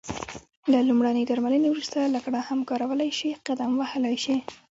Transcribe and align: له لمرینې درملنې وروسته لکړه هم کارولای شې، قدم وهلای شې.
له 0.71 0.79
لمرینې 0.87 1.23
درملنې 1.29 1.69
وروسته 1.71 1.99
لکړه 2.15 2.39
هم 2.47 2.59
کارولای 2.69 3.11
شې، 3.19 3.29
قدم 3.47 3.71
وهلای 3.79 4.15
شې. 4.23 4.35